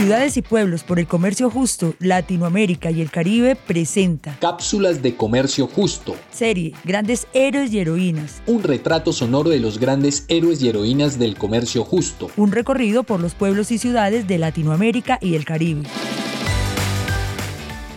Ciudades 0.00 0.38
y 0.38 0.40
Pueblos 0.40 0.82
por 0.82 0.98
el 0.98 1.06
Comercio 1.06 1.50
Justo, 1.50 1.92
Latinoamérica 1.98 2.90
y 2.90 3.02
el 3.02 3.10
Caribe 3.10 3.54
presenta 3.54 4.34
Cápsulas 4.40 5.02
de 5.02 5.14
Comercio 5.14 5.66
Justo. 5.66 6.16
Serie 6.32 6.72
Grandes 6.84 7.26
Héroes 7.34 7.70
y 7.70 7.80
Heroínas. 7.80 8.40
Un 8.46 8.62
retrato 8.62 9.12
sonoro 9.12 9.50
de 9.50 9.60
los 9.60 9.78
grandes 9.78 10.24
héroes 10.28 10.62
y 10.62 10.70
heroínas 10.70 11.18
del 11.18 11.36
comercio 11.36 11.84
justo. 11.84 12.30
Un 12.38 12.50
recorrido 12.50 13.02
por 13.02 13.20
los 13.20 13.34
pueblos 13.34 13.70
y 13.72 13.76
ciudades 13.76 14.26
de 14.26 14.38
Latinoamérica 14.38 15.18
y 15.20 15.34
el 15.34 15.44
Caribe. 15.44 15.82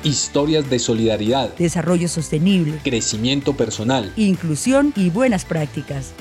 Historias 0.04 0.70
de 0.70 0.79
solidaridad, 0.79 1.55
Desarrollo 1.55 2.09
sostenible, 2.09 2.79
crecimiento 2.83 3.55
personal, 3.55 4.11
inclusión 4.17 4.91
y 4.97 5.09
buenas 5.09 5.45
prácticas. 5.45 6.11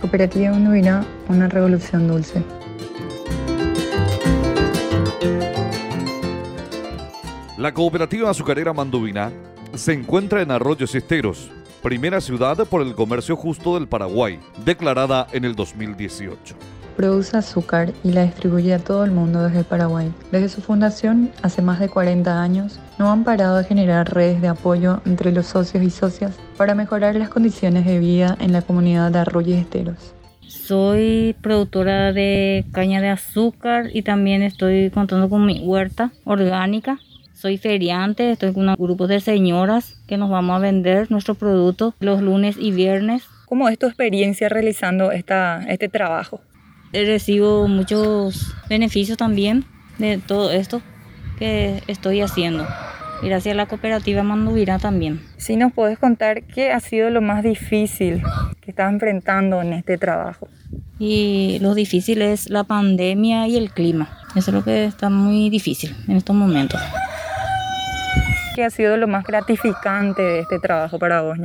Cooperativa 0.00 0.52
Unduvina, 0.52 1.04
una 1.28 1.46
revolución 1.46 2.08
dulce. 2.08 2.42
La 7.58 7.74
cooperativa 7.74 8.30
azucarera 8.30 8.72
Manduvina 8.72 9.30
se 9.74 9.92
encuentra 9.92 10.40
en 10.40 10.50
Arroyos 10.50 10.94
Esteros, 10.94 11.50
primera 11.82 12.22
ciudad 12.22 12.56
por 12.66 12.80
el 12.80 12.94
comercio 12.94 13.36
justo 13.36 13.74
del 13.74 13.88
Paraguay, 13.88 14.40
declarada 14.64 15.26
en 15.32 15.44
el 15.44 15.54
2018. 15.54 16.56
Produce 17.00 17.38
azúcar 17.38 17.94
y 18.04 18.12
la 18.12 18.24
distribuye 18.24 18.74
a 18.74 18.78
todo 18.78 19.04
el 19.04 19.10
mundo 19.10 19.42
desde 19.42 19.64
Paraguay. 19.64 20.12
Desde 20.32 20.50
su 20.50 20.60
fundación, 20.60 21.30
hace 21.40 21.62
más 21.62 21.80
de 21.80 21.88
40 21.88 22.42
años, 22.42 22.78
no 22.98 23.10
han 23.10 23.24
parado 23.24 23.56
de 23.56 23.64
generar 23.64 24.12
redes 24.12 24.42
de 24.42 24.48
apoyo 24.48 25.00
entre 25.06 25.32
los 25.32 25.46
socios 25.46 25.82
y 25.82 25.88
socias 25.88 26.38
para 26.58 26.74
mejorar 26.74 27.16
las 27.16 27.30
condiciones 27.30 27.86
de 27.86 28.00
vida 28.00 28.36
en 28.38 28.52
la 28.52 28.60
comunidad 28.60 29.10
de 29.12 29.20
Arroyos 29.20 29.56
Esteros. 29.56 30.14
Soy 30.46 31.34
productora 31.40 32.12
de 32.12 32.66
caña 32.70 33.00
de 33.00 33.08
azúcar 33.08 33.86
y 33.94 34.02
también 34.02 34.42
estoy 34.42 34.90
contando 34.90 35.30
con 35.30 35.46
mi 35.46 35.60
huerta 35.64 36.12
orgánica. 36.24 36.98
Soy 37.32 37.56
feriante, 37.56 38.30
estoy 38.30 38.52
con 38.52 38.68
un 38.68 38.74
grupo 38.74 39.06
de 39.06 39.20
señoras 39.20 39.94
que 40.06 40.18
nos 40.18 40.28
vamos 40.28 40.54
a 40.54 40.58
vender 40.58 41.10
nuestros 41.10 41.38
productos 41.38 41.94
los 41.98 42.20
lunes 42.20 42.56
y 42.60 42.72
viernes. 42.72 43.22
¿Cómo 43.46 43.70
es 43.70 43.78
tu 43.78 43.86
experiencia 43.86 44.50
realizando 44.50 45.12
esta, 45.12 45.64
este 45.66 45.88
trabajo? 45.88 46.42
Recibo 46.92 47.68
muchos 47.68 48.54
beneficios 48.68 49.16
también 49.16 49.64
de 49.98 50.18
todo 50.18 50.50
esto 50.50 50.82
que 51.38 51.82
estoy 51.86 52.20
haciendo. 52.20 52.66
Gracias 53.22 53.52
a 53.52 53.56
la 53.56 53.66
cooperativa 53.66 54.22
Manduvira 54.22 54.78
también. 54.78 55.20
Si 55.36 55.56
nos 55.56 55.72
puedes 55.72 55.98
contar 55.98 56.42
qué 56.44 56.72
ha 56.72 56.80
sido 56.80 57.10
lo 57.10 57.20
más 57.20 57.42
difícil 57.42 58.22
que 58.60 58.70
estás 58.70 58.92
enfrentando 58.92 59.60
en 59.60 59.74
este 59.74 59.98
trabajo. 59.98 60.48
Y 60.98 61.58
lo 61.60 61.74
difícil 61.74 62.22
es 62.22 62.50
la 62.50 62.64
pandemia 62.64 63.46
y 63.46 63.56
el 63.56 63.70
clima. 63.70 64.08
Eso 64.34 64.50
es 64.50 64.54
lo 64.54 64.64
que 64.64 64.86
está 64.86 65.10
muy 65.10 65.48
difícil 65.50 65.94
en 66.08 66.16
estos 66.16 66.34
momentos. 66.34 66.80
¿Qué 68.54 68.64
ha 68.64 68.70
sido 68.70 68.96
lo 68.96 69.06
más 69.06 69.24
gratificante 69.24 70.22
de 70.22 70.40
este 70.40 70.58
trabajo 70.58 70.98
para 70.98 71.22
vos, 71.22 71.38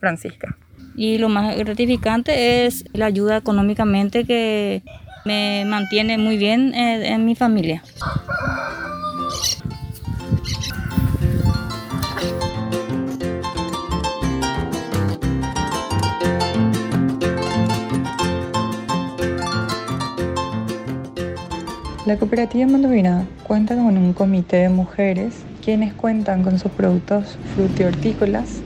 Francisca? 0.00 0.56
Y 0.96 1.18
lo 1.18 1.28
más 1.28 1.56
gratificante 1.56 2.66
es 2.66 2.84
la 2.92 3.06
ayuda 3.06 3.36
económicamente 3.36 4.24
que 4.24 4.82
me 5.24 5.64
mantiene 5.66 6.18
muy 6.18 6.38
bien 6.38 6.74
en, 6.74 7.04
en 7.04 7.24
mi 7.24 7.34
familia. 7.34 7.82
La 22.06 22.16
cooperativa 22.18 22.66
Manduvina 22.68 23.26
cuenta 23.42 23.74
con 23.74 23.98
un 23.98 24.12
comité 24.12 24.58
de 24.58 24.68
mujeres 24.68 25.34
quienes 25.60 25.92
cuentan 25.92 26.44
con 26.44 26.56
sus 26.60 26.70
productos 26.70 27.36
frutihortícolas, 27.56 28.60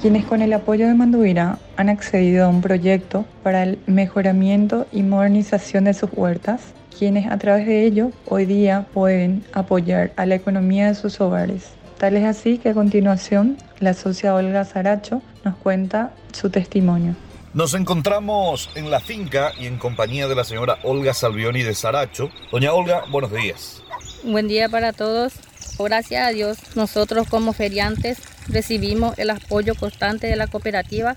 quienes 0.00 0.24
con 0.24 0.40
el 0.40 0.52
apoyo 0.54 0.88
de 0.88 0.94
Manduvira 0.94 1.58
han 1.76 1.90
accedido 1.90 2.46
a 2.46 2.48
un 2.48 2.62
proyecto 2.62 3.26
para 3.42 3.64
el 3.64 3.78
mejoramiento 3.86 4.86
y 4.92 5.02
modernización 5.02 5.84
de 5.84 5.94
sus 5.94 6.08
huertas, 6.14 6.62
quienes 6.98 7.30
a 7.30 7.36
través 7.36 7.66
de 7.66 7.84
ello 7.84 8.10
hoy 8.26 8.46
día 8.46 8.86
pueden 8.94 9.44
apoyar 9.52 10.12
a 10.16 10.24
la 10.24 10.36
economía 10.36 10.88
de 10.88 10.94
sus 10.94 11.20
hogares. 11.20 11.72
Tal 11.98 12.16
es 12.16 12.24
así 12.24 12.56
que 12.56 12.70
a 12.70 12.74
continuación 12.74 13.58
la 13.78 13.92
socia 13.92 14.34
Olga 14.34 14.64
Saracho 14.64 15.20
nos 15.44 15.56
cuenta 15.56 16.12
su 16.32 16.48
testimonio. 16.48 17.14
Nos 17.52 17.74
encontramos 17.74 18.70
en 18.76 18.90
la 18.90 19.00
finca 19.00 19.52
y 19.58 19.66
en 19.66 19.76
compañía 19.76 20.28
de 20.28 20.34
la 20.34 20.44
señora 20.44 20.78
Olga 20.82 21.12
Salvioni 21.12 21.62
de 21.62 21.74
Saracho. 21.74 22.30
Doña 22.50 22.72
Olga, 22.72 23.02
buenos 23.10 23.32
días. 23.32 23.82
Buen 24.24 24.48
día 24.48 24.68
para 24.70 24.94
todos. 24.94 25.34
Gracias 25.78 26.26
a 26.26 26.30
Dios, 26.30 26.58
nosotros 26.76 27.26
como 27.28 27.52
feriantes 27.54 28.18
recibimos 28.48 29.18
el 29.18 29.30
apoyo 29.30 29.74
constante 29.74 30.26
de 30.26 30.36
la 30.36 30.46
cooperativa 30.46 31.16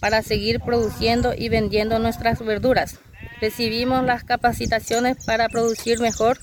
para 0.00 0.22
seguir 0.22 0.60
produciendo 0.60 1.34
y 1.36 1.48
vendiendo 1.48 1.98
nuestras 1.98 2.44
verduras. 2.44 2.98
Recibimos 3.40 4.04
las 4.04 4.24
capacitaciones 4.24 5.24
para 5.24 5.48
producir 5.48 6.00
mejor 6.00 6.38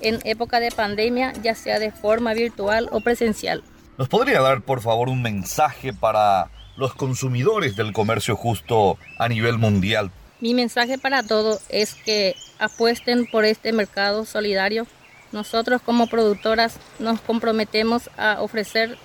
en 0.00 0.18
época 0.24 0.60
de 0.60 0.70
pandemia, 0.70 1.32
ya 1.42 1.54
sea 1.54 1.78
de 1.78 1.92
forma 1.92 2.34
virtual 2.34 2.88
o 2.92 3.00
presencial. 3.00 3.62
¿Nos 3.98 4.08
podría 4.08 4.40
dar, 4.40 4.62
por 4.62 4.80
favor, 4.80 5.08
un 5.08 5.22
mensaje 5.22 5.92
para 5.92 6.50
los 6.76 6.94
consumidores 6.94 7.76
del 7.76 7.92
comercio 7.92 8.36
justo 8.36 8.96
a 9.18 9.28
nivel 9.28 9.58
mundial? 9.58 10.10
Mi 10.40 10.54
mensaje 10.54 10.96
para 10.96 11.22
todos 11.22 11.60
es 11.68 11.94
que 11.94 12.34
apuesten 12.58 13.26
por 13.26 13.44
este 13.44 13.72
mercado 13.72 14.24
solidario. 14.24 14.86
Nosotros 15.32 15.82
como 15.82 16.06
productoras 16.06 16.78
nos 16.98 17.20
comprometemos 17.20 18.10
a 18.16 18.40
ofrecer 18.40 18.96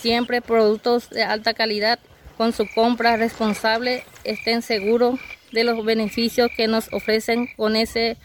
siempre 0.00 0.40
productos 0.40 1.10
de 1.10 1.22
alta 1.22 1.54
calidad. 1.54 1.98
Con 2.36 2.52
su 2.52 2.66
compra 2.74 3.16
responsable 3.16 4.02
estén 4.24 4.62
seguros 4.62 5.20
de 5.52 5.64
los 5.64 5.84
beneficios 5.84 6.50
que 6.56 6.68
nos 6.68 6.92
ofrecen 6.92 7.48
con 7.56 7.76
ese 7.76 8.16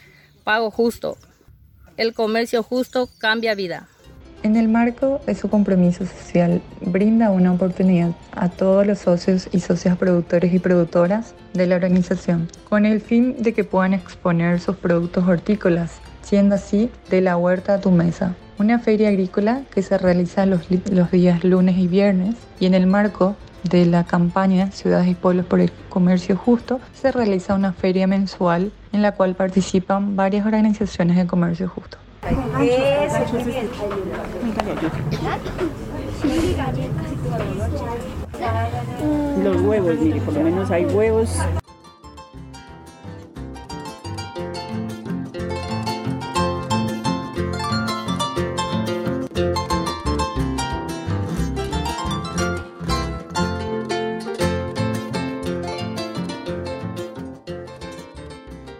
pago 0.42 0.70
justo. 0.70 1.18
El 1.96 2.14
comercio 2.14 2.62
justo 2.62 3.08
cambia 3.18 3.54
vida. 3.54 3.88
En 4.42 4.56
el 4.56 4.68
marco 4.68 5.20
de 5.26 5.34
su 5.34 5.48
compromiso 5.48 6.06
social, 6.06 6.62
brinda 6.80 7.30
una 7.30 7.52
oportunidad 7.52 8.12
a 8.32 8.48
todos 8.48 8.86
los 8.86 9.00
socios 9.00 9.48
y 9.50 9.60
socias 9.60 9.96
productores 9.96 10.54
y 10.54 10.58
productoras 10.58 11.34
de 11.52 11.66
la 11.66 11.74
organización, 11.74 12.48
con 12.68 12.86
el 12.86 13.00
fin 13.00 13.42
de 13.42 13.54
que 13.54 13.64
puedan 13.64 13.92
exponer 13.92 14.60
sus 14.60 14.76
productos 14.76 15.26
hortícolas, 15.26 16.00
siendo 16.22 16.54
así 16.54 16.90
de 17.10 17.22
la 17.22 17.36
huerta 17.36 17.74
a 17.74 17.80
tu 17.80 17.90
mesa. 17.90 18.36
Una 18.58 18.78
feria 18.78 19.10
agrícola 19.10 19.62
que 19.70 19.82
se 19.82 19.98
realiza 19.98 20.46
los, 20.46 20.62
los 20.90 21.10
días 21.10 21.44
lunes 21.44 21.76
y 21.76 21.88
viernes 21.88 22.36
y 22.58 22.64
en 22.64 22.72
el 22.72 22.86
marco 22.86 23.36
de 23.64 23.84
la 23.84 24.04
campaña 24.04 24.70
Ciudades 24.70 25.08
y 25.08 25.14
Pueblos 25.14 25.44
por 25.44 25.60
el 25.60 25.70
Comercio 25.90 26.36
Justo 26.36 26.80
se 26.94 27.12
realiza 27.12 27.54
una 27.54 27.74
feria 27.74 28.06
mensual 28.06 28.72
en 28.92 29.02
la 29.02 29.12
cual 29.12 29.34
participan 29.34 30.16
varias 30.16 30.46
organizaciones 30.46 31.18
de 31.18 31.26
comercio 31.26 31.68
justo. 31.68 31.98
Los 39.44 39.60
huevos, 39.60 39.96
por 40.24 40.34
lo 40.34 40.40
menos 40.40 40.70
hay 40.70 40.86
huevos. 40.86 41.38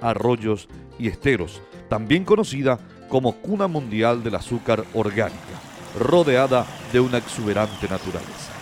Arroyos 0.08 0.68
y 0.98 1.08
Esteros, 1.08 1.60
también 1.88 2.24
conocida 2.24 2.78
como 3.08 3.36
cuna 3.36 3.66
mundial 3.66 4.22
del 4.22 4.34
azúcar 4.34 4.84
orgánica, 4.94 5.60
rodeada 5.98 6.66
de 6.92 7.00
una 7.00 7.18
exuberante 7.18 7.88
naturaleza. 7.88 8.52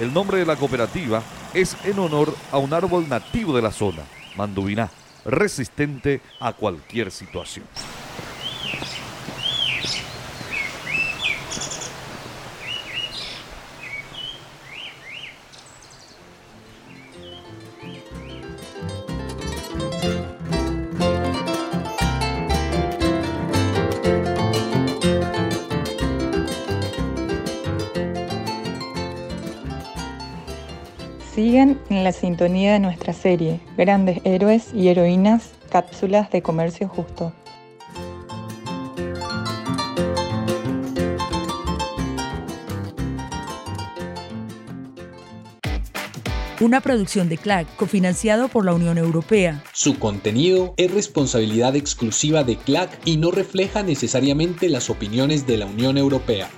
El 0.00 0.12
nombre 0.12 0.38
de 0.38 0.46
la 0.46 0.56
cooperativa 0.56 1.22
es 1.54 1.76
en 1.84 1.98
honor 1.98 2.34
a 2.50 2.58
un 2.58 2.72
árbol 2.72 3.08
nativo 3.08 3.54
de 3.54 3.62
la 3.62 3.72
zona, 3.72 4.02
mandubiná, 4.36 4.90
resistente 5.24 6.20
a 6.40 6.52
cualquier 6.52 7.10
situación. 7.10 7.66
Sigan 31.34 31.80
en 31.88 32.04
la 32.04 32.12
sintonía 32.12 32.74
de 32.74 32.80
nuestra 32.80 33.14
serie, 33.14 33.60
Grandes 33.78 34.20
Héroes 34.24 34.74
y 34.74 34.88
Heroínas, 34.88 35.52
cápsulas 35.70 36.30
de 36.30 36.42
comercio 36.42 36.88
justo. 36.88 37.32
Una 46.60 46.82
producción 46.82 47.30
de 47.30 47.38
CLAC, 47.38 47.66
cofinanciado 47.76 48.48
por 48.48 48.66
la 48.66 48.74
Unión 48.74 48.98
Europea. 48.98 49.64
Su 49.72 49.98
contenido 49.98 50.74
es 50.76 50.92
responsabilidad 50.92 51.74
exclusiva 51.76 52.44
de 52.44 52.56
CLAC 52.56 53.00
y 53.06 53.16
no 53.16 53.30
refleja 53.30 53.82
necesariamente 53.82 54.68
las 54.68 54.90
opiniones 54.90 55.46
de 55.46 55.56
la 55.56 55.66
Unión 55.66 55.96
Europea. 55.96 56.50